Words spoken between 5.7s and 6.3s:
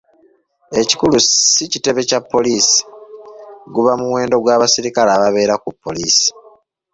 poliisi.